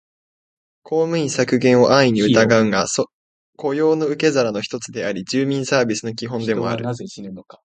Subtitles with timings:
[0.81, 2.87] 公務員削減を安易にうたうが、
[3.55, 6.83] 雇用の受け皿の一つであり、住民サービスの基本でもある